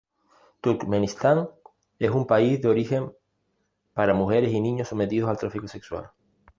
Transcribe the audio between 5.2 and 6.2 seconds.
al tráfico sexual.